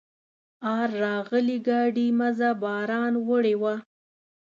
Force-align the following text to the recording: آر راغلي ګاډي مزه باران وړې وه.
آر 0.77 0.89
راغلي 1.03 1.57
ګاډي 1.67 2.07
مزه 2.19 2.49
باران 2.61 3.13
وړې 3.27 3.55
وه. 3.61 3.75